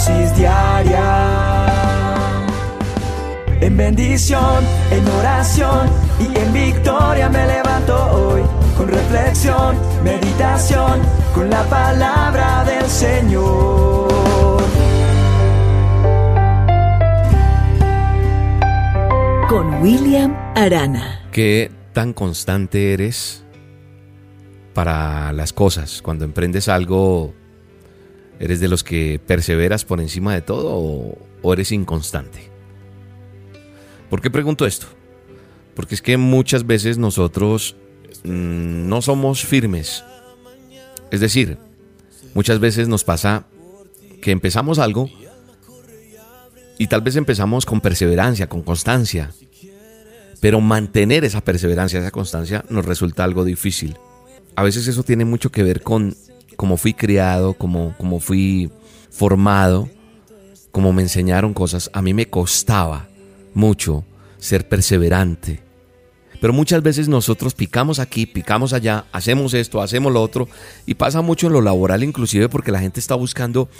[0.00, 1.66] dosis diaria.
[3.60, 8.42] En bendición, en oración y en victoria me levanto hoy.
[8.76, 11.00] Con reflexión, meditación,
[11.34, 14.08] con la palabra del Señor.
[19.50, 21.28] Con William Arana.
[21.30, 23.44] ¿Qué tan constante eres
[24.72, 26.00] para las cosas?
[26.00, 27.34] Cuando emprendes algo,
[28.40, 32.50] ¿eres de los que perseveras por encima de todo o, eres inconstante?
[34.08, 34.86] ¿Por qué pregunto esto?
[35.74, 37.76] Porque es que muchas veces nosotros
[38.24, 40.02] mm, no somos firmes.
[41.12, 41.58] Es decir,
[42.34, 43.46] muchas veces nos pasa
[44.20, 45.08] que empezamos algo
[46.78, 49.32] y tal vez empezamos con perseverancia, con constancia,
[50.40, 53.96] pero mantener esa perseverancia, esa constancia nos resulta algo difícil.
[54.56, 56.16] A veces eso tiene mucho que ver con
[56.60, 58.70] cómo fui criado, cómo fui
[59.08, 59.88] formado,
[60.70, 61.88] cómo me enseñaron cosas.
[61.94, 63.08] A mí me costaba
[63.54, 64.04] mucho
[64.36, 65.62] ser perseverante.
[66.38, 70.50] Pero muchas veces nosotros picamos aquí, picamos allá, hacemos esto, hacemos lo otro,
[70.84, 73.70] y pasa mucho en lo laboral inclusive porque la gente está buscando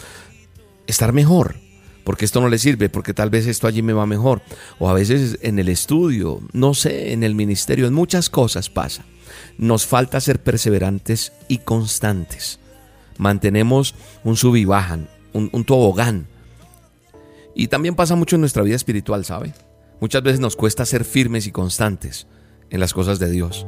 [0.86, 1.56] estar mejor,
[2.03, 4.41] porque esto no le sirve, porque tal vez esto allí me va mejor,
[4.78, 9.05] o a veces en el estudio, no sé, en el ministerio, en muchas cosas pasa.
[9.58, 12.59] Nos falta ser perseverantes y constantes.
[13.21, 16.27] Mantenemos un sub y bajan, un, un tobogán.
[17.55, 19.53] Y también pasa mucho en nuestra vida espiritual, ¿sabe?
[20.01, 22.27] Muchas veces nos cuesta ser firmes y constantes
[22.71, 23.67] en las cosas de Dios.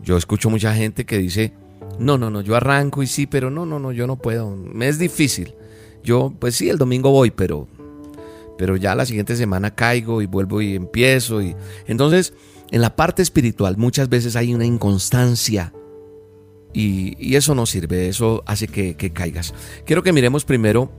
[0.00, 1.52] Yo escucho mucha gente que dice,
[1.98, 4.88] no, no, no, yo arranco y sí, pero no, no, no, yo no puedo, me
[4.88, 5.54] es difícil.
[6.02, 7.68] Yo, pues sí, el domingo voy, pero,
[8.56, 11.42] pero ya la siguiente semana caigo y vuelvo y empiezo.
[11.42, 11.54] Y...
[11.86, 12.32] Entonces,
[12.70, 15.74] en la parte espiritual muchas veces hay una inconstancia
[16.72, 19.54] y, eso no sirve, eso hace que, caigas.
[19.84, 20.92] Quiero que miremos primero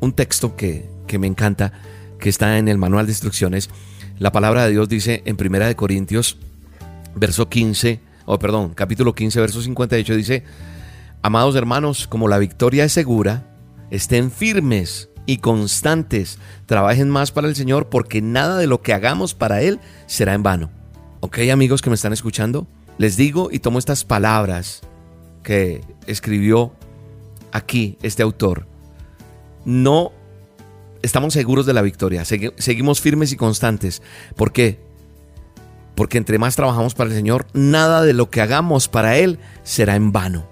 [0.00, 1.72] un texto que, que me encanta
[2.18, 3.70] que está en el manual de instrucciones,
[4.18, 6.36] la palabra de Dios dice en Primera de Corintios,
[7.14, 10.44] verso 15, o perdón, capítulo 15, verso 58, dice,
[11.22, 13.46] Amados hermanos, como la victoria es segura,
[13.90, 19.34] estén firmes y constantes, trabajen más para el Señor, porque nada de lo que hagamos
[19.34, 20.70] para Él será en vano.
[21.20, 22.66] ¿Ok, amigos que me están escuchando?
[22.98, 24.82] Les digo y tomo estas palabras
[25.42, 26.72] que escribió
[27.52, 28.66] aquí este autor.
[29.64, 30.12] No
[31.02, 34.02] estamos seguros de la victoria, seguimos firmes y constantes.
[34.36, 34.80] ¿Por qué?
[35.94, 39.96] Porque entre más trabajamos para el Señor, nada de lo que hagamos para Él será
[39.96, 40.48] en vano.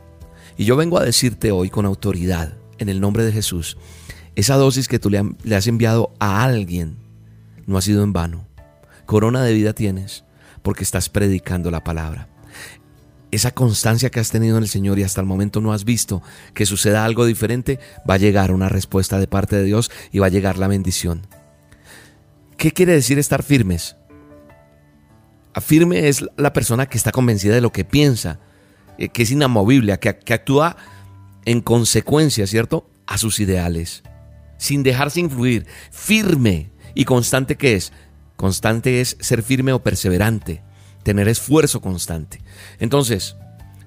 [0.56, 3.76] Y yo vengo a decirte hoy con autoridad, en el nombre de Jesús,
[4.34, 6.96] esa dosis que tú le, le has enviado a alguien
[7.66, 8.46] no ha sido en vano.
[9.06, 10.24] Corona de vida tienes
[10.62, 12.28] porque estás predicando la palabra
[13.30, 16.22] esa constancia que has tenido en el Señor y hasta el momento no has visto
[16.54, 17.78] que suceda algo diferente,
[18.08, 21.26] va a llegar una respuesta de parte de Dios y va a llegar la bendición.
[22.56, 23.96] ¿Qué quiere decir estar firmes?
[25.60, 28.38] Firme es la persona que está convencida de lo que piensa,
[28.96, 30.76] eh, que es inamovible, que, que actúa
[31.44, 32.88] en consecuencia, ¿cierto?
[33.06, 34.02] A sus ideales,
[34.56, 35.66] sin dejarse influir.
[35.90, 37.92] Firme y constante que es.
[38.36, 40.62] Constante es ser firme o perseverante
[41.02, 42.40] tener esfuerzo constante.
[42.78, 43.36] Entonces,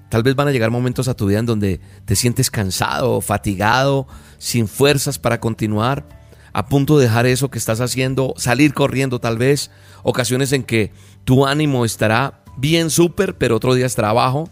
[0.08, 4.06] tal vez van a llegar momentos a tu vida en donde te sientes cansado, fatigado,
[4.38, 6.06] sin fuerzas para continuar,
[6.52, 9.70] a punto de dejar eso que estás haciendo, salir corriendo tal vez,
[10.02, 10.92] ocasiones en que
[11.24, 14.50] tu ánimo estará bien súper, pero otro día estará abajo.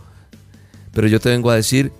[0.93, 1.93] Pero yo te vengo a decir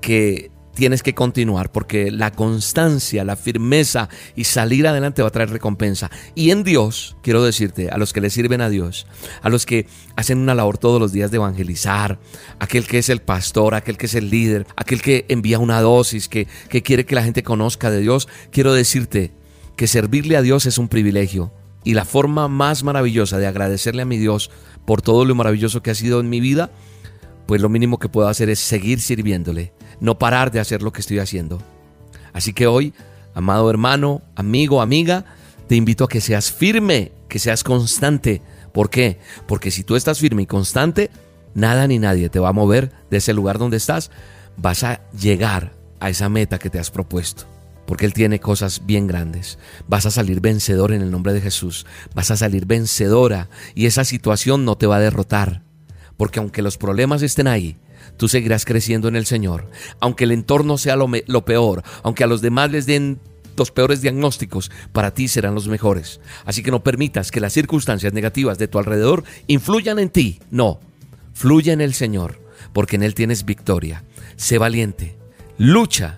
[0.00, 5.50] que tienes que continuar porque la constancia, la firmeza y salir adelante va a traer
[5.50, 6.10] recompensa.
[6.34, 9.06] Y en Dios, quiero decirte, a los que le sirven a Dios,
[9.42, 12.18] a los que hacen una labor todos los días de evangelizar,
[12.58, 16.28] aquel que es el pastor, aquel que es el líder, aquel que envía una dosis,
[16.28, 19.32] que, que quiere que la gente conozca de Dios, quiero decirte
[19.76, 21.52] que servirle a Dios es un privilegio.
[21.84, 24.50] Y la forma más maravillosa de agradecerle a mi Dios
[24.84, 26.70] por todo lo maravilloso que ha sido en mi vida,
[27.46, 29.72] pues lo mínimo que puedo hacer es seguir sirviéndole
[30.02, 31.62] no parar de hacer lo que estoy haciendo.
[32.32, 32.92] Así que hoy,
[33.34, 35.24] amado hermano, amigo, amiga,
[35.68, 38.42] te invito a que seas firme, que seas constante.
[38.74, 39.18] ¿Por qué?
[39.46, 41.10] Porque si tú estás firme y constante,
[41.54, 44.10] nada ni nadie te va a mover de ese lugar donde estás.
[44.56, 47.44] Vas a llegar a esa meta que te has propuesto.
[47.86, 49.58] Porque Él tiene cosas bien grandes.
[49.86, 51.86] Vas a salir vencedor en el nombre de Jesús.
[52.12, 55.62] Vas a salir vencedora y esa situación no te va a derrotar.
[56.16, 57.76] Porque aunque los problemas estén ahí,
[58.22, 59.68] tú seguirás creciendo en el Señor.
[59.98, 63.18] Aunque el entorno sea lo, peor, aunque a los demás les den
[63.56, 66.20] los peores diagnósticos, para ti serán los mejores.
[66.44, 70.38] Así que no permitas que las circunstancias negativas de tu alrededor influyan en ti.
[70.52, 70.78] No,
[71.34, 72.40] fluye en el Señor,
[72.72, 74.04] porque en Él tienes victoria.
[74.36, 75.16] Sé valiente,
[75.58, 76.16] lucha,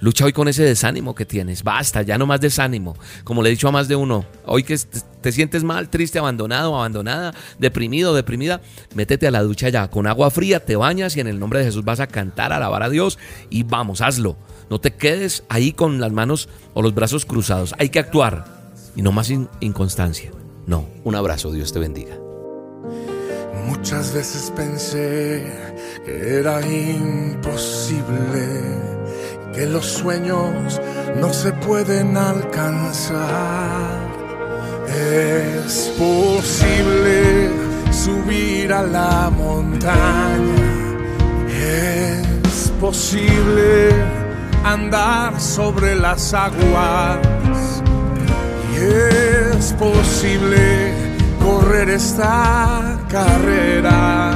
[0.00, 1.62] Lucha hoy con ese desánimo que tienes.
[1.62, 2.96] Basta, ya no más desánimo.
[3.22, 4.78] Como le he dicho a más de uno, hoy que
[5.20, 8.62] te sientes mal, triste, abandonado, abandonada, deprimido, deprimida,
[8.94, 9.90] métete a la ducha ya.
[9.90, 12.82] Con agua fría te bañas y en el nombre de Jesús vas a cantar, alabar
[12.82, 13.18] a Dios
[13.50, 14.38] y vamos, hazlo.
[14.70, 17.74] No te quedes ahí con las manos o los brazos cruzados.
[17.78, 19.30] Hay que actuar y no más
[19.60, 20.30] inconstancia.
[20.66, 22.16] No, un abrazo, Dios te bendiga.
[23.66, 25.44] Muchas veces pensé
[26.04, 27.40] que era imposible
[29.60, 30.80] que los sueños
[31.20, 33.28] no se pueden alcanzar.
[34.88, 37.50] Es posible
[37.92, 40.66] subir a la montaña,
[41.46, 43.90] es posible
[44.64, 47.18] andar sobre las aguas
[48.72, 48.76] y
[49.56, 50.94] es posible
[51.44, 54.32] correr esta carrera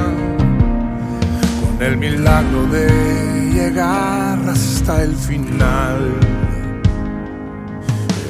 [1.61, 3.24] con el milagro de
[3.55, 6.13] llegar hasta el final.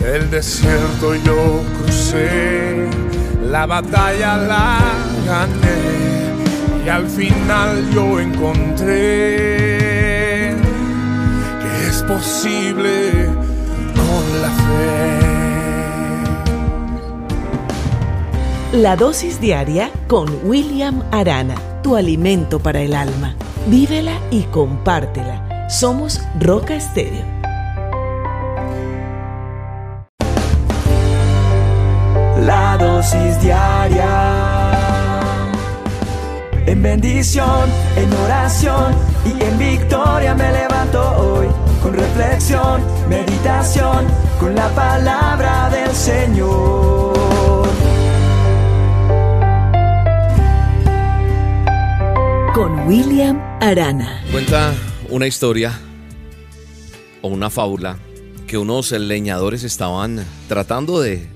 [0.06, 2.88] El desierto yo crucé,
[3.42, 4.80] la batalla la
[5.26, 8.86] gané y al final yo encontré
[11.62, 13.26] que es posible
[13.96, 14.84] con la fe.
[18.74, 23.36] La dosis diaria con William Arana, tu alimento para el alma.
[23.68, 25.68] Vívela y compártela.
[25.70, 27.26] Somos Roca Estéreo.
[32.46, 35.22] La dosis diaria.
[36.68, 38.94] En bendición, en oración
[39.26, 41.48] y en victoria me levanto hoy.
[41.82, 44.06] Con reflexión, meditación,
[44.40, 47.16] con la palabra del Señor.
[52.56, 54.24] con William Arana.
[54.32, 54.74] Cuenta
[55.10, 55.80] una historia
[57.22, 57.98] o una fábula
[58.48, 61.28] que unos leñadores estaban tratando de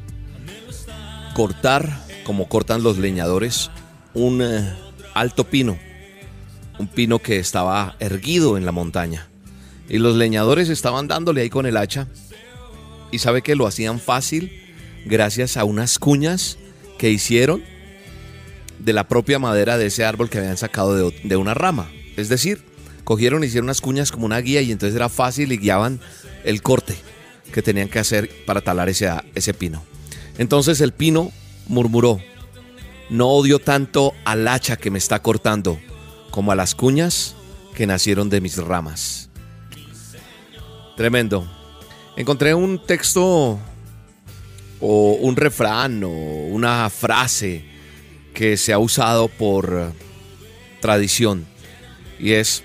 [1.33, 3.71] cortar, como cortan los leñadores,
[4.13, 4.74] un eh,
[5.13, 5.77] alto pino,
[6.77, 9.27] un pino que estaba erguido en la montaña.
[9.88, 12.07] Y los leñadores estaban dándole ahí con el hacha.
[13.12, 14.51] Y sabe que lo hacían fácil
[15.06, 16.57] gracias a unas cuñas
[17.00, 17.63] que hicieron
[18.77, 21.89] de la propia madera de ese árbol que habían sacado de, una rama.
[22.19, 22.63] Es decir,
[23.04, 26.00] cogieron, hicieron unas cuñas como una guía y entonces era fácil y guiaban
[26.44, 26.95] el corte
[27.54, 29.83] que tenían que hacer para talar ese, ese pino.
[30.38, 31.31] Entonces el pino
[31.68, 32.21] murmuró,
[33.10, 35.80] no odio tanto al hacha que me está cortando
[36.31, 37.36] como a las cuñas
[37.74, 39.30] que nacieron de mis ramas.
[40.95, 41.50] Tremendo.
[42.18, 43.60] Encontré un texto
[44.81, 47.63] o un refrán o una frase
[48.33, 49.94] que se ha usado por
[50.81, 51.45] tradición
[52.19, 52.63] y es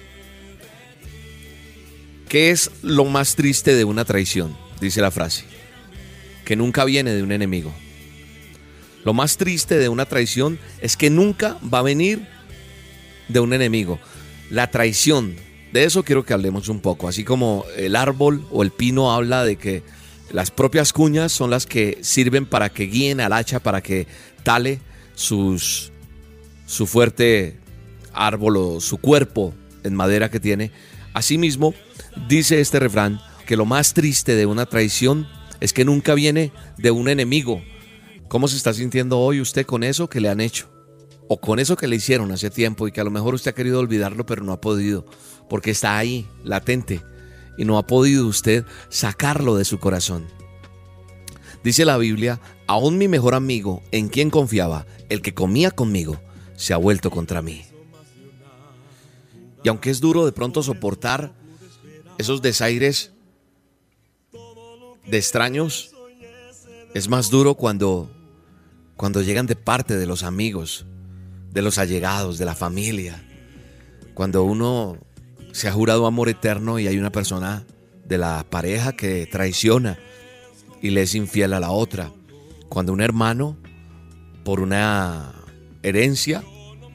[2.28, 4.56] ¿qué es lo más triste de una traición?
[4.80, 5.44] Dice la frase,
[6.44, 7.72] que nunca viene de un enemigo.
[9.04, 12.26] Lo más triste de una traición es que nunca va a venir
[13.28, 14.00] de un enemigo.
[14.50, 15.36] La traición,
[15.72, 19.44] de eso quiero que hablemos un poco, así como el árbol o el pino habla
[19.44, 19.82] de que
[20.32, 24.06] las propias cuñas son las que sirven para que guíen al hacha, para que
[24.42, 24.80] tale
[25.14, 25.56] su
[26.86, 27.58] fuerte
[28.14, 30.70] árbol o su cuerpo en madera que tiene.
[31.12, 31.74] Asimismo,
[32.28, 35.28] dice este refrán que lo más triste de una traición
[35.60, 37.62] es que nunca viene de un enemigo.
[38.28, 40.70] ¿Cómo se está sintiendo hoy usted con eso que le han hecho?
[41.28, 43.54] O con eso que le hicieron hace tiempo y que a lo mejor usted ha
[43.54, 45.06] querido olvidarlo pero no ha podido,
[45.48, 47.00] porque está ahí, latente,
[47.56, 50.26] y no ha podido usted sacarlo de su corazón.
[51.62, 56.20] Dice la Biblia, aún mi mejor amigo, en quien confiaba, el que comía conmigo,
[56.56, 57.62] se ha vuelto contra mí.
[59.64, 61.32] Y aunque es duro de pronto soportar
[62.18, 63.10] esos desaires
[65.06, 65.90] de extraños,
[66.94, 68.10] es más duro cuando
[68.96, 70.86] cuando llegan de parte de los amigos,
[71.50, 73.24] de los allegados, de la familia.
[74.14, 74.98] Cuando uno
[75.52, 77.64] se ha jurado amor eterno y hay una persona
[78.04, 79.98] de la pareja que traiciona
[80.80, 82.12] y le es infiel a la otra.
[82.68, 83.56] Cuando un hermano,
[84.44, 85.32] por una
[85.82, 86.44] herencia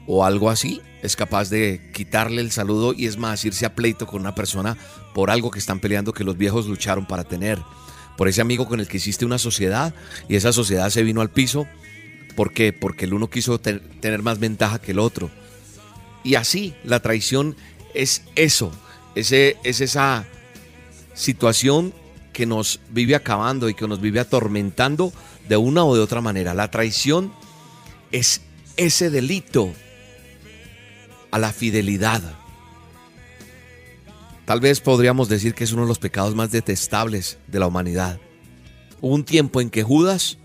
[0.06, 4.06] o algo así, es capaz de quitarle el saludo y es más, irse a pleito
[4.06, 4.76] con una persona
[5.14, 7.58] por algo que están peleando que los viejos lucharon para tener.
[8.16, 9.94] Por ese amigo con el que hiciste una sociedad
[10.28, 11.66] y esa sociedad se vino al piso.
[12.36, 12.72] ¿Por qué?
[12.72, 15.30] Porque el uno quiso tener más ventaja que el otro.
[16.22, 17.56] Y así, la traición
[17.94, 18.72] es eso,
[19.14, 20.26] ese, es esa
[21.14, 21.94] situación
[22.32, 25.12] que nos vive acabando y que nos vive atormentando
[25.48, 26.54] de una o de otra manera.
[26.54, 27.32] La traición
[28.12, 28.42] es
[28.76, 29.72] ese delito
[31.30, 32.22] a la fidelidad.
[34.44, 38.18] Tal vez podríamos decir que es uno de los pecados más detestables de la humanidad.
[39.00, 40.38] Hubo un tiempo en que Judas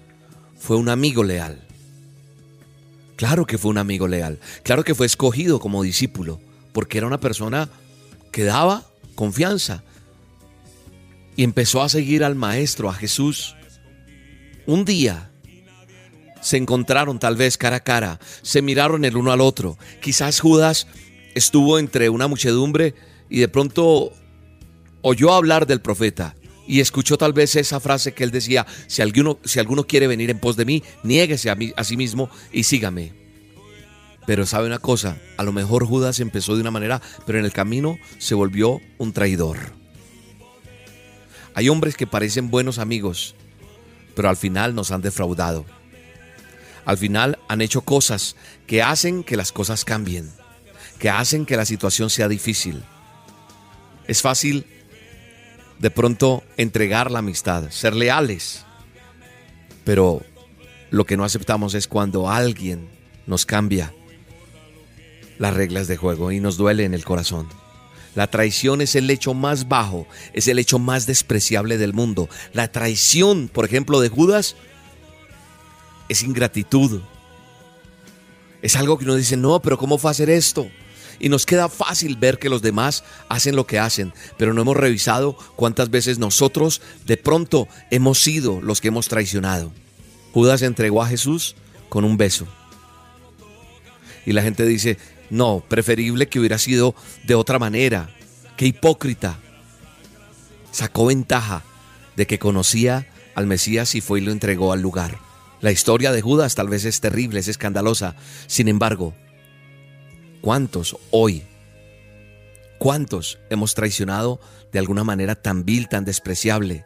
[0.58, 1.65] fue un amigo leal.
[3.15, 4.39] Claro que fue un amigo leal.
[4.63, 6.39] Claro que fue escogido como discípulo,
[6.74, 7.70] porque era una persona
[8.32, 9.84] que daba confianza.
[11.36, 13.56] Y empezó a seguir al Maestro, a Jesús.
[14.65, 15.32] Un día
[16.45, 19.79] se encontraron tal vez cara a cara, se miraron el uno al otro.
[19.99, 20.85] Quizás Judas
[21.33, 22.93] estuvo entre una muchedumbre
[23.31, 24.13] y de pronto
[25.01, 26.35] oyó hablar del profeta
[26.67, 30.29] y escuchó tal vez esa frase que él decía, si alguno, si alguno quiere venir
[30.29, 33.13] en pos de mí, niéguese a, mí, a sí mismo y sígame.
[34.27, 37.53] Pero sabe una cosa, a lo mejor Judas empezó de una manera, pero en el
[37.53, 39.57] camino se volvió un traidor.
[41.55, 43.33] Hay hombres que parecen buenos amigos,
[44.15, 45.65] pero al final nos han defraudado.
[46.86, 48.36] Al final han hecho cosas
[48.68, 50.32] que hacen que las cosas cambien,
[51.00, 52.84] que hacen que la situación sea difícil.
[54.08, 54.65] Es fácil
[55.80, 58.65] de pronto entregar la amistad, ser leales.
[59.84, 60.24] Pero
[60.92, 62.88] lo que no aceptamos es cuando alguien
[63.25, 63.94] nos cambia
[65.38, 67.48] las reglas de juego y nos duele en el corazón.
[68.13, 72.30] La traición es el hecho más bajo, es el hecho más despreciable del mundo.
[72.54, 74.56] La traición, por ejemplo, de Judas,
[76.09, 77.01] es ingratitud.
[78.62, 80.69] Es algo que uno dice, no, pero ¿cómo fue a hacer esto?
[81.19, 84.77] y nos queda fácil ver que los demás hacen lo que hacen, pero no hemos
[84.77, 89.71] revisado cuántas veces nosotros de pronto hemos sido los que hemos traicionado.
[90.33, 91.55] Judas entregó a Jesús
[91.89, 92.47] con un beso.
[94.25, 94.97] Y la gente dice,
[95.29, 98.09] no, preferible que hubiera sido de otra manera.
[98.57, 99.39] Qué hipócrita.
[100.71, 101.63] Sacó ventaja
[102.15, 105.19] de que conocía al Mesías y fue y lo entregó al lugar.
[105.62, 108.15] La historia de Judas tal vez es terrible, es escandalosa.
[108.47, 109.13] Sin embargo,
[110.45, 111.41] ¿Cuántos hoy,
[112.77, 114.39] cuántos hemos traicionado
[114.71, 116.85] de alguna manera tan vil, tan despreciable?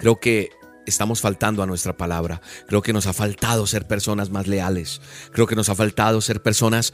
[0.00, 0.50] Creo que
[0.88, 2.40] estamos faltando a nuestra palabra.
[2.66, 5.00] Creo que nos ha faltado ser personas más leales.
[5.30, 6.92] Creo que nos ha faltado ser personas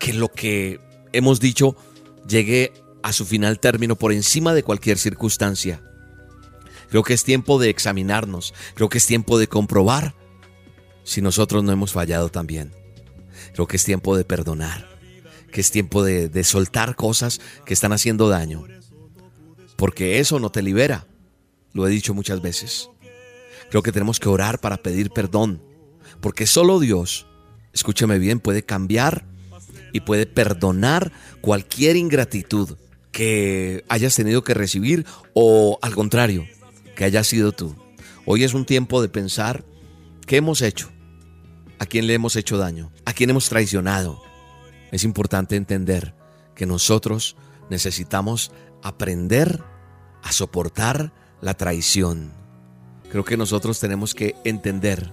[0.00, 0.80] que lo que
[1.12, 1.76] hemos dicho
[2.26, 2.72] llegue
[3.02, 5.82] a su final término por encima de cualquier circunstancia.
[6.88, 8.54] Creo que es tiempo de examinarnos.
[8.74, 10.14] Creo que es tiempo de comprobar
[11.04, 12.72] si nosotros no hemos fallado también.
[13.54, 14.88] Creo que es tiempo de perdonar,
[15.50, 18.64] que es tiempo de, soltar cosas que están haciendo daño,
[19.76, 21.06] porque eso no te libera,
[21.72, 22.90] lo he dicho muchas veces.
[23.70, 25.62] Creo que tenemos que orar para pedir perdón,
[26.20, 27.26] porque solo Dios,
[27.72, 29.24] escúcheme bien, puede cambiar
[29.92, 32.76] y puede perdonar cualquier ingratitud
[33.12, 36.46] que hayas tenido que recibir o al contrario,
[36.98, 37.76] que haya sido tú.
[38.26, 39.64] Hoy es un tiempo de pensar
[40.26, 40.90] qué hemos hecho,
[41.78, 44.20] a quién le hemos hecho daño, a quién hemos traicionado.
[44.90, 46.16] Es importante entender
[46.56, 47.36] que nosotros
[47.70, 48.50] necesitamos
[48.82, 49.62] aprender
[50.24, 52.32] a soportar la traición.
[53.12, 55.12] Creo que nosotros tenemos que entender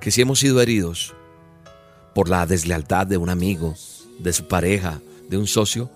[0.00, 1.14] que si hemos sido heridos
[2.12, 3.76] por la deslealtad de un amigo,
[4.18, 5.92] de su pareja, de un socio,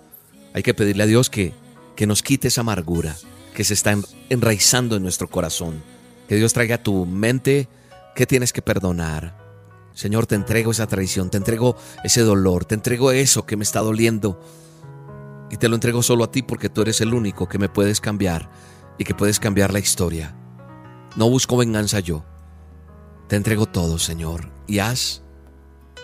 [0.54, 1.54] hay que pedirle a Dios que,
[1.96, 3.16] que nos quite esa amargura
[3.54, 3.96] que se está
[4.28, 5.82] enraizando en nuestro corazón.
[6.28, 7.68] Que Dios traiga a tu mente
[8.14, 9.42] que tienes que perdonar,
[9.94, 13.80] Señor, te entrego esa traición, te entrego ese dolor, te entrego eso que me está
[13.80, 14.40] doliendo.
[15.50, 18.00] Y te lo entrego solo a ti porque tú eres el único que me puedes
[18.00, 18.50] cambiar
[18.98, 20.34] y que puedes cambiar la historia.
[21.16, 22.24] No busco venganza yo.
[23.28, 25.22] Te entrego todo, Señor, y haz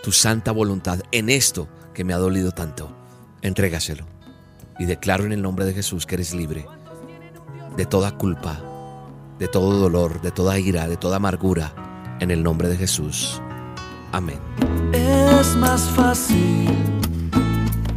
[0.03, 2.95] tu santa voluntad en esto que me ha dolido tanto.
[3.41, 4.07] Entrégaselo.
[4.79, 6.67] Y declaro en el nombre de Jesús que eres libre
[7.79, 8.57] de toda culpa,
[9.39, 11.73] de todo dolor, de toda ira, de toda amargura,
[12.19, 13.41] en el nombre de Jesús.
[14.11, 14.41] Amén.
[14.93, 16.75] Es más fácil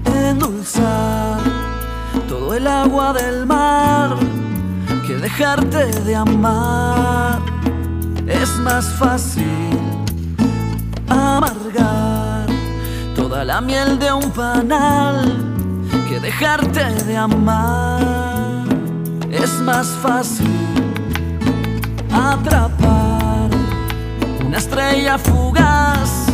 [0.06, 1.40] endulzar
[2.30, 4.18] todo el agua del mar
[5.08, 7.40] que dejarte de amar.
[8.28, 9.48] Es más fácil
[11.10, 12.46] amargar
[13.16, 15.26] toda la miel de un panal
[16.08, 18.31] que dejarte de amar.
[19.54, 20.48] Es más fácil
[22.10, 23.50] atrapar
[24.46, 26.28] una estrella fugaz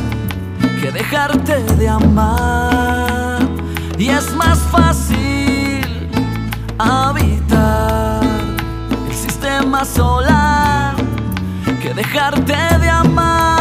[0.80, 3.40] que dejarte de amar.
[3.98, 6.10] Y es más fácil
[6.78, 8.22] habitar
[9.10, 10.96] el sistema solar
[11.82, 13.57] que dejarte de amar.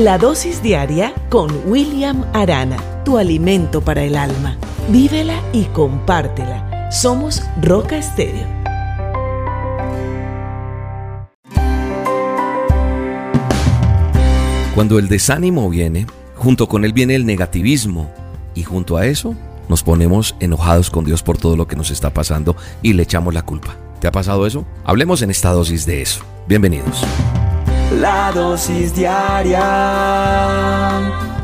[0.00, 4.56] La dosis diaria con William Arana, tu alimento para el alma.
[4.88, 6.90] Vívela y compártela.
[6.90, 8.46] Somos Roca Estéreo.
[14.74, 18.10] Cuando el desánimo viene, junto con él viene el negativismo
[18.54, 19.34] y junto a eso
[19.68, 23.34] nos ponemos enojados con Dios por todo lo que nos está pasando y le echamos
[23.34, 23.76] la culpa.
[24.00, 24.64] ¿Te ha pasado eso?
[24.82, 26.22] Hablemos en esta dosis de eso.
[26.48, 27.04] Bienvenidos.
[27.98, 29.60] La dosis diaria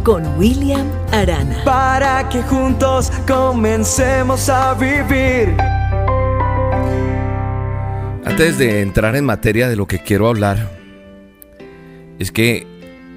[0.05, 1.65] con William Arana.
[1.65, 5.57] Para que juntos comencemos a vivir.
[8.25, 10.71] Antes de entrar en materia de lo que quiero hablar,
[12.21, 12.65] es que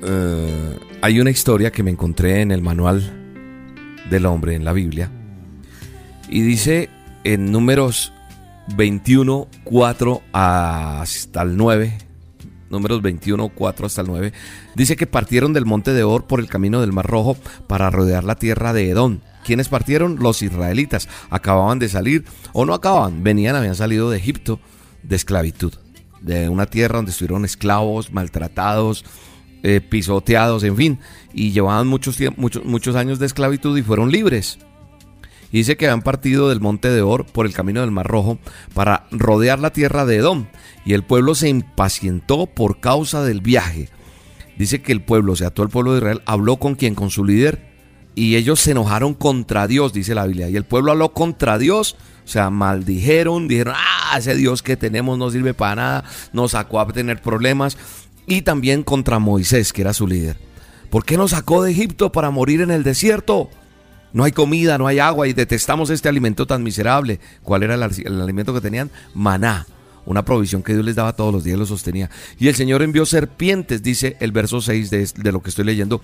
[0.02, 3.14] eh, hay una historia que me encontré en el manual
[4.10, 5.12] del hombre en la Biblia
[6.30, 6.90] y dice
[7.24, 8.12] en números
[8.76, 12.09] 21, 4 hasta el 9,
[12.70, 14.34] números 21, 4 hasta el 9,
[14.76, 18.24] dice que partieron del monte de Or por el camino del Mar Rojo para rodear
[18.24, 19.20] la tierra de Edom.
[19.44, 20.18] ¿Quiénes partieron?
[20.20, 21.08] Los israelitas.
[21.30, 24.60] Acababan de salir, o no acababan, venían, habían salido de Egipto
[25.04, 25.74] de esclavitud,
[26.22, 29.06] de una tierra donde estuvieron esclavos, maltratados,
[29.64, 31.00] eh, pisoteados, en fin,
[31.34, 34.60] y llevaban muchos, muchos, muchos años de esclavitud y fueron libres.
[35.52, 38.38] Y dice que habían partido del monte de Or por el camino del Mar Rojo
[38.74, 40.48] para rodear la tierra de Edom.
[40.86, 43.90] Y el pueblo se impacientó por causa del viaje.
[44.58, 47.10] Dice que el pueblo, o sea, todo el pueblo de Israel, habló con quien, con
[47.10, 47.68] su líder.
[48.14, 50.50] Y ellos se enojaron contra Dios, dice la Biblia.
[50.50, 55.18] Y el pueblo habló contra Dios, o sea, maldijeron, dijeron, ah, ese Dios que tenemos
[55.18, 56.04] no sirve para nada,
[56.34, 57.78] nos sacó a tener problemas.
[58.28, 60.38] Y también contra Moisés, que era su líder.
[60.90, 63.50] ¿Por qué nos sacó de Egipto para morir en el desierto?
[64.14, 67.20] No hay comida, no hay agua y detestamos este alimento tan miserable.
[67.44, 67.84] ¿Cuál era el,
[68.22, 68.90] alimento que tenían?
[69.14, 69.68] Maná.
[70.06, 72.10] Una provisión que Dios les daba todos los días, lo sostenía.
[72.40, 76.02] Y el Señor envió serpientes, dice el verso 6 de, de lo que estoy leyendo.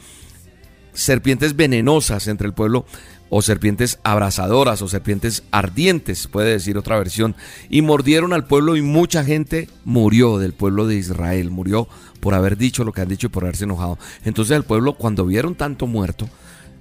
[0.94, 2.86] Serpientes venenosas entre el pueblo
[3.30, 7.36] o serpientes abrasadoras o serpientes ardientes, puede decir otra versión,
[7.70, 11.88] y mordieron al pueblo y mucha gente murió del pueblo de Israel, murió
[12.20, 13.98] por haber dicho lo que han dicho y por haberse enojado.
[14.24, 16.30] Entonces el pueblo cuando vieron tanto muerto,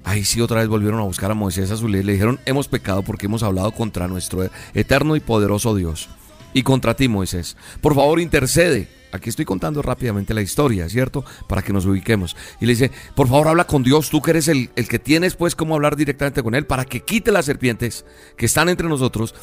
[0.05, 2.03] Ahí sí otra vez volvieron a buscar a Moisés a su ley.
[2.03, 6.09] Le dijeron, hemos pecado porque hemos hablado contra nuestro eterno y poderoso Dios.
[6.53, 7.57] Y contra ti, Moisés.
[7.81, 8.89] Por favor, intercede.
[9.13, 11.25] Aquí estoy contando rápidamente la historia, ¿cierto?
[11.49, 12.37] Para que nos ubiquemos.
[12.61, 14.11] Y le dice, por favor, habla con Dios.
[14.11, 17.01] Tú que eres el, el que tienes, pues, cómo hablar directamente con Él para que
[17.01, 18.05] quite las serpientes
[18.37, 19.35] que están entre nosotros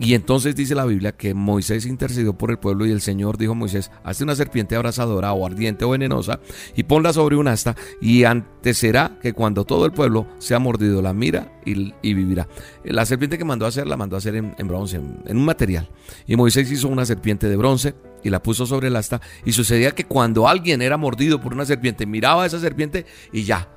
[0.00, 3.52] y entonces dice la Biblia que Moisés intercedió por el pueblo y el Señor dijo
[3.52, 6.40] a Moisés, hazte una serpiente abrasadora o ardiente o venenosa
[6.74, 11.02] y ponla sobre un asta y antes será que cuando todo el pueblo sea mordido
[11.02, 12.48] la mira y, vivirá.
[12.82, 15.90] La serpiente que mandó a hacer la mandó a hacer en, bronce, en, un material.
[16.26, 19.90] Y Moisés hizo una serpiente de bronce y la puso sobre el asta y sucedía
[19.90, 23.68] que cuando alguien era mordido por una serpiente, miraba a esa serpiente y ya,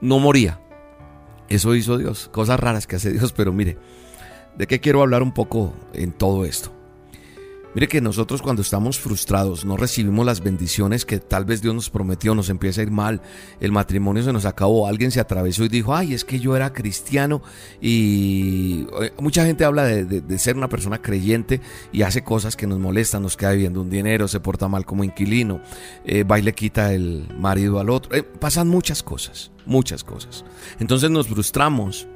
[0.00, 0.62] no moría.
[1.50, 3.76] Eso hizo Dios, cosas raras que hace Dios, pero mire.
[4.60, 6.70] ¿De qué quiero hablar un poco en todo esto?
[7.74, 11.88] Mire que nosotros cuando estamos frustrados no recibimos las bendiciones que tal vez Dios nos
[11.88, 13.22] prometió, nos empieza a ir mal,
[13.58, 16.74] el matrimonio se nos acabó, alguien se atravesó y dijo, ay, es que yo era
[16.74, 17.40] cristiano
[17.80, 22.78] y eh, mucha gente habla de, ser una persona creyente y hace cosas que nos
[22.78, 25.62] molestan, nos queda viviendo un dinero, se porta mal como inquilino,
[26.04, 30.44] eh, va y le quita el marido al otro, eh, pasan muchas cosas, muchas cosas.
[30.80, 32.06] Entonces nos frustramos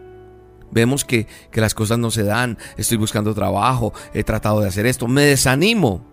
[0.74, 5.06] Vemos que, las cosas no se dan, estoy buscando trabajo, he tratado de hacer esto,
[5.06, 6.04] me desanimo.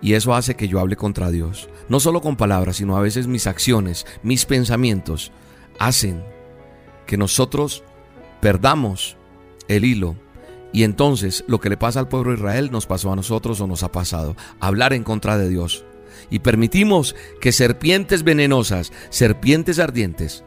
[0.00, 1.68] Y eso hace que yo hable contra Dios.
[1.88, 5.32] No solo con palabras, sino a veces mis acciones, mis pensamientos
[5.80, 6.22] hacen
[7.06, 7.82] que nosotros
[8.40, 9.16] perdamos
[9.66, 10.14] el hilo.
[10.72, 13.66] Y entonces lo que le pasa al pueblo de Israel nos pasó a nosotros o
[13.66, 14.36] nos ha pasado.
[14.60, 15.84] Hablar en contra de Dios.
[16.30, 20.44] Y permitimos que serpientes venenosas, serpientes ardientes,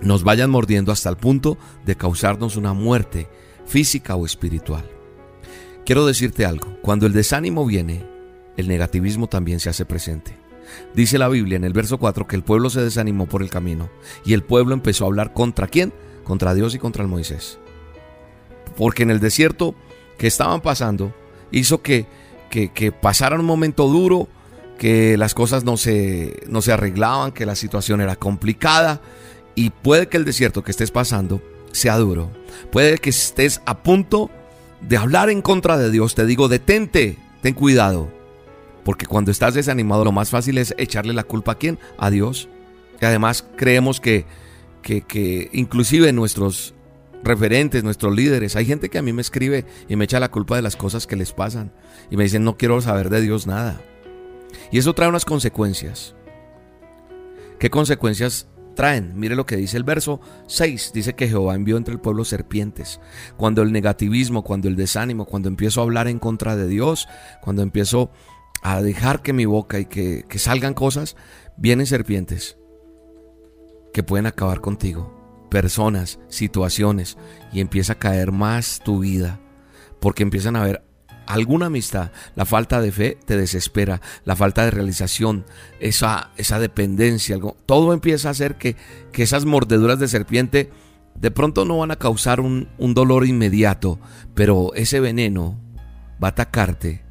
[0.00, 3.28] nos vayan mordiendo hasta el punto de causarnos una muerte
[3.66, 4.84] física o espiritual.
[5.84, 8.06] Quiero decirte algo, cuando el desánimo viene,
[8.56, 10.36] el negativismo también se hace presente.
[10.94, 13.88] Dice la Biblia en el verso 4 que el pueblo se desanimó por el camino
[14.24, 15.94] y el pueblo empezó a hablar contra quién?
[16.24, 17.58] Contra Dios y contra el Moisés.
[18.76, 19.74] Porque en el desierto
[20.18, 21.14] que estaban pasando
[21.50, 22.06] hizo que,
[22.50, 24.28] que, que pasara un momento duro,
[24.78, 29.00] que las cosas no se, no se arreglaban, que la situación era complicada
[29.58, 31.42] y puede que el desierto que estés pasando
[31.72, 32.30] sea duro.
[32.70, 34.30] Puede que estés a punto
[34.80, 36.14] de hablar en contra de Dios.
[36.14, 38.08] Te digo, detente, ten cuidado.
[38.84, 41.80] Porque cuando estás desanimado lo más fácil es echarle la culpa a quién?
[41.98, 42.48] A Dios.
[43.00, 44.26] Y además creemos que,
[44.80, 46.76] que, que inclusive nuestros
[47.24, 50.54] referentes, nuestros líderes, hay gente que a mí me escribe y me echa la culpa
[50.54, 51.72] de las cosas que les pasan.
[52.12, 53.80] Y me dicen, no quiero saber de Dios nada.
[54.70, 56.14] Y eso trae unas consecuencias.
[57.58, 58.46] ¿Qué consecuencias
[58.78, 59.18] traen?
[59.18, 60.92] Mire lo que dice el verso 6.
[60.94, 63.00] Dice que Jehová envió entre el pueblo serpientes.
[63.36, 67.08] Cuando el negativismo, cuando el desánimo, cuando empiezo a hablar en contra de Dios,
[67.42, 68.12] cuando empiezo
[68.62, 71.16] a dejar que mi boca y que, que salgan cosas,
[71.56, 72.56] vienen serpientes
[73.92, 75.12] que pueden acabar contigo.
[75.50, 77.18] Personas, situaciones,
[77.52, 79.40] y empieza a caer más tu vida,
[79.98, 80.87] porque empiezan a ver
[81.28, 85.44] alguna amistad, la falta de fe te desespera, la falta de realización,
[85.78, 88.76] esa, esa dependencia, todo empieza a hacer que,
[89.12, 90.70] que esas mordeduras de serpiente
[91.14, 93.98] de pronto no van a causar un, un dolor inmediato,
[94.34, 95.58] pero ese veneno
[96.22, 97.02] va a atacarte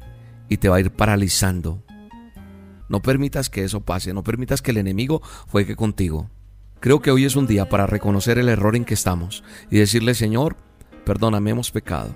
[0.48, 1.82] y te va a ir paralizando.
[2.88, 6.30] No permitas que eso pase, no permitas que el enemigo juegue contigo.
[6.80, 10.14] Creo que hoy es un día para reconocer el error en que estamos y decirle,
[10.14, 10.56] Señor,
[11.04, 12.14] perdóname, hemos pecado.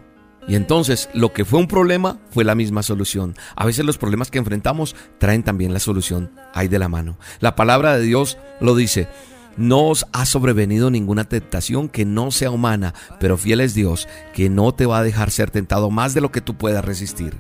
[0.49, 3.37] Y entonces lo que fue un problema fue la misma solución.
[3.55, 7.17] A veces los problemas que enfrentamos traen también la solución ahí de la mano.
[7.41, 9.09] La palabra de Dios lo dice.
[9.57, 14.49] No os ha sobrevenido ninguna tentación que no sea humana, pero fiel es Dios, que
[14.49, 17.37] no te va a dejar ser tentado más de lo que tú puedas resistir.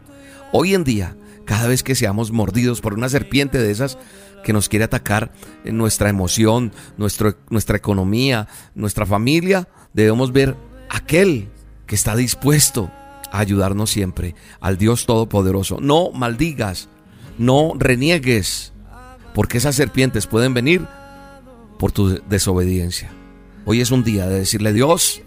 [0.52, 3.96] Hoy en día, cada vez que seamos mordidos por una serpiente de esas
[4.44, 5.32] que nos quiere atacar
[5.64, 10.54] en nuestra emoción, nuestra economía, nuestra familia, debemos ver
[10.90, 11.48] aquel
[11.92, 12.90] que está dispuesto
[13.30, 15.76] a ayudarnos siempre, al Dios Todopoderoso.
[15.78, 16.88] No maldigas,
[17.36, 18.72] no reniegues,
[19.34, 20.86] porque esas serpientes pueden venir
[21.78, 23.10] por tu desobediencia.
[23.66, 25.20] Hoy es un día de decirle, Dios,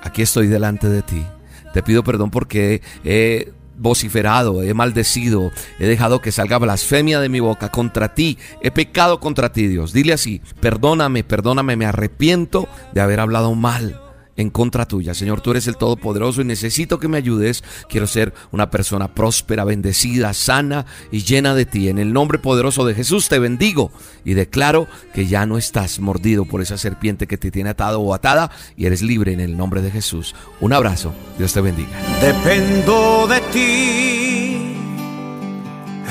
[0.00, 1.26] aquí estoy delante de ti.
[1.74, 7.40] Te pido perdón porque he vociferado, he maldecido, he dejado que salga blasfemia de mi
[7.40, 9.92] boca contra ti, he pecado contra ti, Dios.
[9.92, 14.00] Dile así, perdóname, perdóname, me arrepiento de haber hablado mal
[14.42, 15.14] en contra tuya.
[15.14, 17.64] Señor, tú eres el Todopoderoso y necesito que me ayudes.
[17.88, 21.88] Quiero ser una persona próspera, bendecida, sana y llena de ti.
[21.88, 23.90] En el nombre poderoso de Jesús te bendigo
[24.24, 28.14] y declaro que ya no estás mordido por esa serpiente que te tiene atado o
[28.14, 30.34] atada y eres libre en el nombre de Jesús.
[30.60, 31.14] Un abrazo.
[31.38, 31.90] Dios te bendiga.
[32.20, 34.76] Dependo de ti.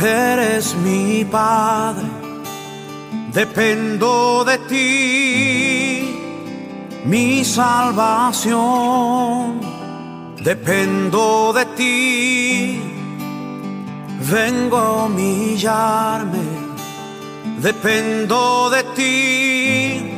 [0.04, 2.08] Eres mi Padre.
[3.34, 5.91] Dependo de ti
[7.06, 8.62] mi salvación.
[10.44, 12.82] Dependo de ti,
[14.32, 16.40] vengo a humillarme,
[17.60, 20.12] dependo de ti,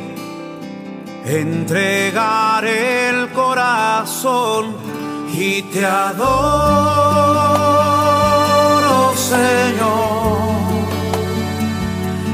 [1.26, 4.76] entregar el corazón
[5.30, 6.24] y te adoro,
[9.14, 10.38] Señor,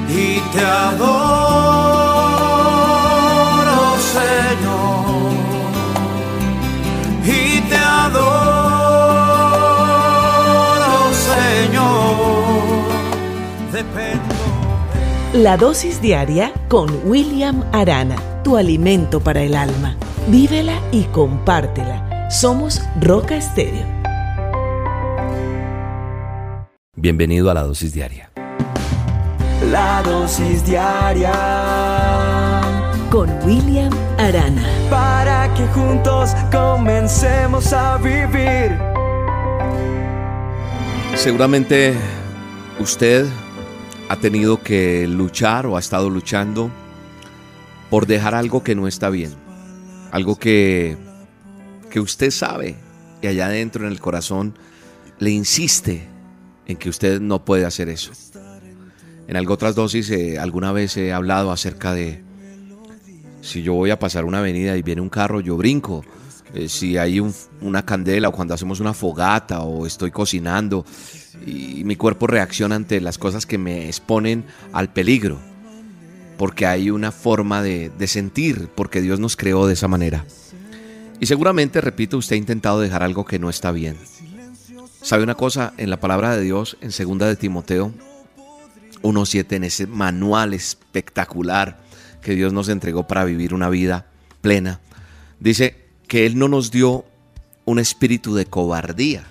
[0.09, 2.00] y te adoro.
[15.33, 19.97] La dosis diaria con William Arana, tu alimento para el alma.
[20.29, 22.29] Vívela y compártela.
[22.31, 23.87] Somos Roca Estéreo.
[26.95, 28.31] Bienvenido a la dosis diaria.
[29.71, 32.00] La dosis diaria
[33.11, 34.65] con William Arana.
[34.89, 38.79] Para que juntos comencemos a vivir.
[41.17, 41.95] Seguramente
[42.79, 43.27] usted
[44.09, 46.71] ha tenido que luchar o ha estado luchando
[47.91, 49.35] por dejar algo que no está bien,
[50.13, 50.97] algo que,
[51.91, 52.77] que usted sabe
[53.21, 54.55] y allá adentro en el corazón
[55.19, 56.09] le insiste
[56.67, 58.13] en que usted no puede hacer eso.
[59.27, 62.30] En algo otras dosis eh, alguna vez he hablado acerca de
[63.41, 66.05] si yo voy a pasar una avenida y viene un carro, yo brinco.
[66.53, 67.23] Eh, si hay
[67.61, 70.85] una candela o cuando hacemos una fogata o estoy cocinando,
[71.47, 75.39] y mi cuerpo reacciona ante las cosas que me exponen al peligro,
[76.37, 80.25] porque hay una forma de, sentir, porque Dios nos creó de esa manera.
[81.21, 83.97] Y seguramente, repito, usted ha intentado dejar algo que no está bien.
[85.03, 85.73] ¿Sabe una cosa?
[85.77, 87.93] En la palabra de Dios, en segunda de Timoteo
[89.03, 91.79] 1.7, en ese manual espectacular
[92.23, 94.07] que Dios nos entregó para vivir una vida
[94.41, 94.81] plena,
[95.39, 95.77] dice
[96.09, 97.05] que Él no nos dio
[97.65, 99.25] un espíritu de cobardía,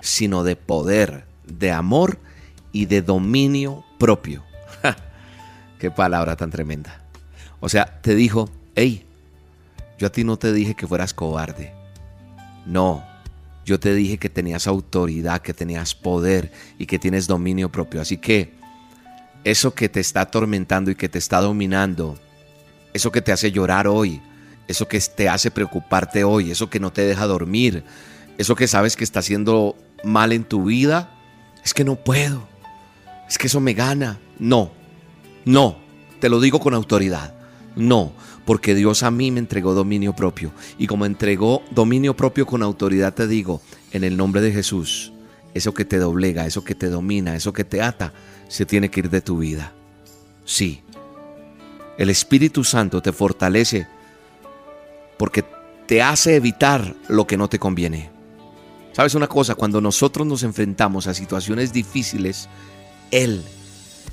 [0.00, 2.18] sino de poder, de amor
[2.72, 4.44] y de dominio propio.
[5.78, 7.00] Qué palabra tan tremenda.
[7.60, 9.04] O sea, te dijo, hey,
[9.98, 11.72] yo a ti no te dije que fueras cobarde.
[12.66, 13.04] No,
[13.64, 18.00] yo te dije que tenías autoridad, que tenías poder y que tienes dominio propio.
[18.00, 18.52] Así que
[19.44, 22.18] eso que te está atormentando y que te está dominando,
[22.92, 24.20] eso que te hace llorar hoy,
[24.68, 27.84] eso que te hace preocuparte hoy, eso que no te deja dormir,
[28.38, 31.16] eso que sabes que está haciendo mal en tu vida,
[31.64, 32.46] es que no puedo,
[33.28, 34.18] es que eso me gana.
[34.38, 34.72] No,
[35.44, 35.76] no,
[36.20, 37.34] te lo digo con autoridad.
[37.76, 38.12] No,
[38.44, 40.52] porque Dios a mí me entregó dominio propio.
[40.78, 45.12] Y como entregó dominio propio con autoridad, te digo, en el nombre de Jesús,
[45.54, 48.12] eso que te doblega, eso que te domina, eso que te ata,
[48.48, 49.72] se tiene que ir de tu vida.
[50.44, 50.82] Sí,
[51.98, 53.86] el Espíritu Santo te fortalece
[55.18, 55.44] porque
[55.86, 58.10] te hace evitar lo que no te conviene.
[58.92, 59.54] ¿Sabes una cosa?
[59.54, 62.48] Cuando nosotros nos enfrentamos a situaciones difíciles,
[63.10, 63.42] Él,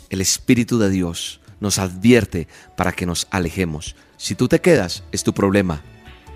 [0.10, 3.96] el Espíritu de Dios, nos advierte para que nos alejemos.
[4.18, 5.82] Si tú te quedas, es tu problema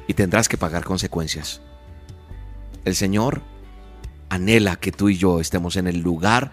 [0.08, 1.62] y tendrás que pagar consecuencias.
[2.86, 3.42] El Señor
[4.32, 6.52] anhela que tú y yo estemos en el lugar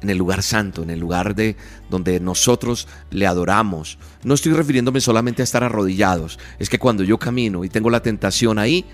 [0.00, 1.56] en el lugar santo, en el lugar de
[1.90, 3.98] donde nosotros le adoramos.
[4.22, 8.00] No estoy refiriéndome solamente a estar arrodillados, es que cuando yo camino y tengo la
[8.00, 8.84] tentación ahí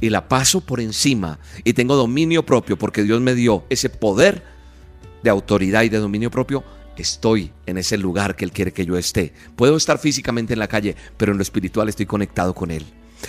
[0.00, 4.42] y la paso por encima y tengo dominio propio porque Dios me dio ese poder
[5.22, 6.64] de autoridad y de dominio propio,
[6.96, 9.34] estoy en ese lugar que Él quiere que yo esté.
[9.54, 12.86] Puedo estar físicamente en la calle, pero en lo espiritual estoy conectado con Él.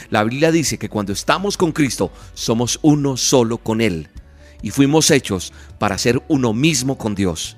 [0.10, 4.10] La Biblia dice que cuando estamos con Cristo, somos uno solo con Él.
[4.62, 7.58] Y fuimos hechos para ser uno mismo con Dios.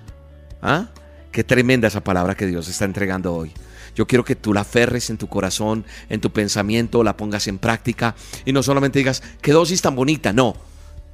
[0.62, 0.90] ¿Ah?
[1.32, 3.52] Qué tremenda esa palabra que Dios está entregando hoy.
[3.96, 7.60] Yo quiero que tú la aferres en tu corazón, en tu pensamiento, la pongas en
[7.60, 10.56] práctica y no solamente digas, qué dosis tan bonita, no,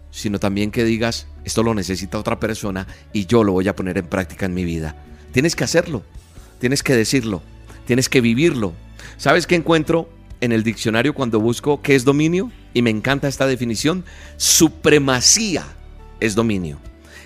[0.10, 3.98] sino también que digas, esto lo necesita otra persona y yo lo voy a poner
[3.98, 4.96] en práctica en mi vida.
[5.32, 6.04] Tienes que hacerlo,
[6.60, 7.42] tienes que decirlo,
[7.86, 8.74] tienes que vivirlo.
[9.18, 10.10] ¿Sabes qué encuentro
[10.42, 12.52] en el diccionario cuando busco qué es dominio?
[12.74, 14.04] Y me encanta esta definición,
[14.38, 15.64] supremacía
[16.20, 16.80] es dominio.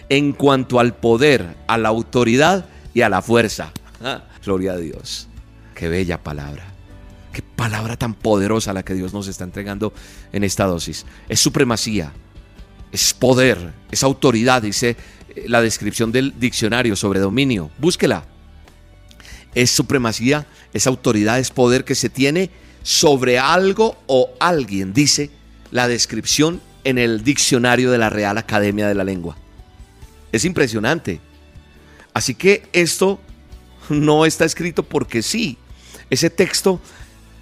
[0.10, 3.72] En cuanto al poder, a la autoridad y a la fuerza.
[4.04, 5.28] Ah, gloria a Dios.
[5.74, 6.66] Qué bella palabra.
[7.34, 9.94] Qué palabra tan poderosa la que Dios nos está entregando
[10.32, 11.06] en esta dosis.
[11.28, 12.14] Es supremacía,
[12.92, 14.96] es poder, es autoridad, dice
[15.36, 17.72] eh, la descripción del diccionario sobre dominio.
[17.78, 18.26] Búsquela.
[19.54, 22.52] Es supremacía, es autoridad, es poder que se tiene
[22.86, 25.32] sobre algo o alguien, dice
[25.72, 29.36] la descripción en el diccionario de la Real Academia de la Lengua.
[30.32, 31.20] Es impresionante.
[32.14, 33.20] Así que esto
[33.90, 35.58] no está escrito porque sí.
[36.12, 36.80] Ese texto,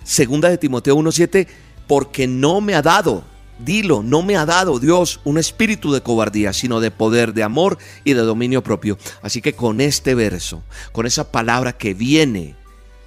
[0.05, 1.45] segunda de Timoteo 1.7,
[1.87, 3.25] porque no me ha dado
[3.59, 7.77] Dilo, no me ha dado Dios un espíritu de cobardía, sino de poder, de amor
[8.05, 8.97] y de dominio propio.
[9.21, 12.55] Así que con este verso, con esa palabra que viene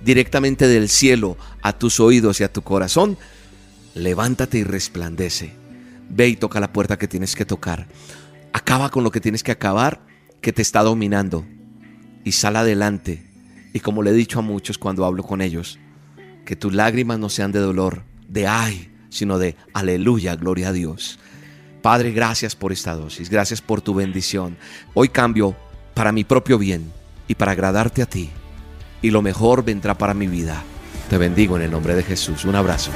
[0.07, 3.19] directamente del cielo a tus oídos y a tu corazón,
[3.95, 5.53] levántate y resplandece.
[6.09, 7.88] Ve y toca la puerta que tienes que tocar.
[8.53, 10.01] Acaba con lo que tienes que acabar,
[10.40, 11.45] que te está dominando.
[12.23, 13.27] Y sal adelante.
[13.73, 15.81] Y como le he dicho a muchos cuando hablo con ellos,
[16.45, 21.19] que tus lágrimas no sean de dolor, de ay, sino de aleluya, gloria a Dios.
[21.83, 24.57] Padre, gracias por esta dosis, gracias por tu bendición.
[24.95, 25.57] Hoy cambio
[25.95, 26.92] para mi propio bien
[27.27, 28.31] y para agradarte a ti.
[29.02, 30.62] Y lo mejor vendrá para mi vida.
[31.09, 32.44] Te bendigo en el nombre de Jesús.
[32.44, 32.90] Un abrazo.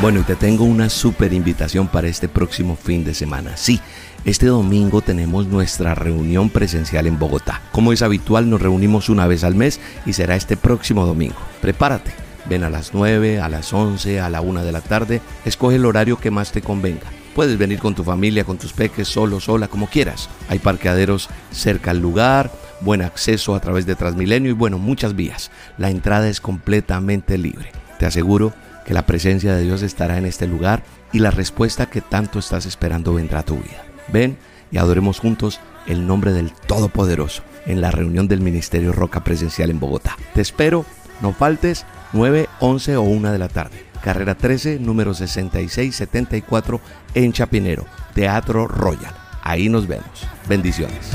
[0.00, 3.56] Bueno, y te tengo una súper invitación para este próximo fin de semana.
[3.56, 3.80] Sí,
[4.24, 7.62] este domingo tenemos nuestra reunión presencial en Bogotá.
[7.70, 11.36] Como es habitual, nos reunimos una vez al mes y será este próximo domingo.
[11.60, 15.20] Prepárate Ven a las 9, a las 11, a la 1 de la tarde.
[15.44, 17.06] Escoge el horario que más te convenga.
[17.34, 20.28] Puedes venir con tu familia, con tus peques, solo, sola, como quieras.
[20.48, 25.50] Hay parqueaderos cerca al lugar, buen acceso a través de Transmilenio y bueno, muchas vías.
[25.78, 27.72] La entrada es completamente libre.
[27.98, 28.52] Te aseguro
[28.84, 32.66] que la presencia de Dios estará en este lugar y la respuesta que tanto estás
[32.66, 33.84] esperando vendrá a tu vida.
[34.08, 34.36] Ven
[34.70, 39.80] y adoremos juntos el nombre del Todopoderoso en la reunión del Ministerio Roca Presencial en
[39.80, 40.16] Bogotá.
[40.34, 40.84] Te espero,
[41.20, 43.91] no faltes 9, 11 o 1 de la tarde.
[44.02, 46.80] Carrera 13, número 6674
[47.14, 49.14] en Chapinero, Teatro Royal.
[49.42, 50.26] Ahí nos vemos.
[50.48, 51.12] Bendiciones.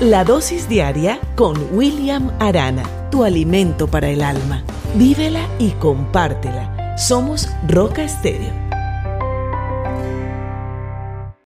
[0.00, 4.62] La dosis diaria con William Arana, tu alimento para el alma.
[4.94, 6.96] Vívela y compártela.
[6.96, 8.65] Somos Roca Estéreo